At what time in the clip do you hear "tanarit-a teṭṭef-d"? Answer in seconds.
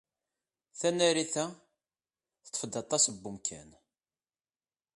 0.79-2.73